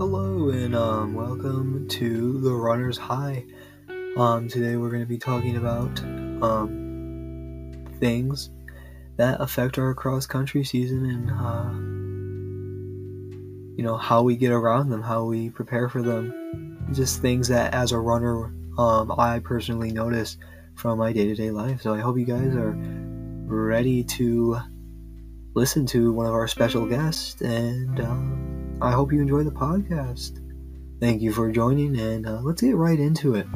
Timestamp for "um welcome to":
0.74-2.40